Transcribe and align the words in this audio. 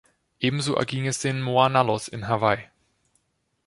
Ebenso 0.39 0.73
erging 0.73 1.05
es 1.05 1.19
den 1.19 1.43
Moa-Nalos 1.43 2.07
in 2.07 2.27
Hawaii. 2.27 2.63